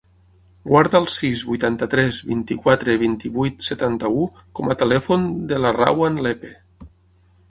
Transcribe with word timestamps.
Guarda 0.69 0.99
el 0.99 1.03
sis, 1.15 1.41
vuitanta-tres, 1.49 2.21
vint-i-quatre, 2.29 2.95
vint-i-vuit, 3.03 3.61
setanta-u 3.67 4.25
com 4.61 4.71
a 4.71 4.77
telèfon 4.83 5.29
de 5.53 5.63
la 5.67 5.75
Rawan 5.79 6.17
Lepe. 6.29 6.53